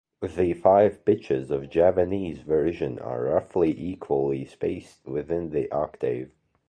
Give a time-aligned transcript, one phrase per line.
[0.19, 6.31] The five pitches of the Javanese version are roughly equally spaced within the octave.